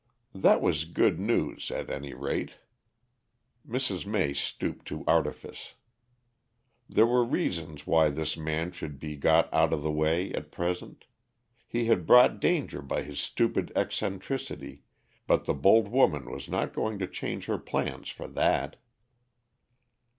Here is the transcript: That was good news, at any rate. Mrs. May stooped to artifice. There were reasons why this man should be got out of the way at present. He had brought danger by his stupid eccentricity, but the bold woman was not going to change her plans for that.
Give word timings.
That 0.33 0.61
was 0.63 0.85
good 0.85 1.19
news, 1.19 1.69
at 1.69 1.91
any 1.91 2.15
rate. 2.15 2.57
Mrs. 3.69 4.03
May 4.03 4.33
stooped 4.33 4.87
to 4.87 5.03
artifice. 5.05 5.75
There 6.89 7.05
were 7.05 7.23
reasons 7.23 7.85
why 7.85 8.09
this 8.09 8.35
man 8.35 8.71
should 8.71 8.99
be 8.99 9.15
got 9.15 9.47
out 9.53 9.71
of 9.73 9.83
the 9.83 9.91
way 9.91 10.33
at 10.33 10.51
present. 10.51 11.05
He 11.67 11.85
had 11.85 12.07
brought 12.07 12.39
danger 12.41 12.81
by 12.81 13.03
his 13.03 13.19
stupid 13.19 13.71
eccentricity, 13.75 14.81
but 15.27 15.45
the 15.45 15.53
bold 15.53 15.89
woman 15.89 16.31
was 16.31 16.49
not 16.49 16.73
going 16.73 16.97
to 16.97 17.05
change 17.05 17.45
her 17.45 17.59
plans 17.59 18.09
for 18.09 18.27
that. 18.27 18.77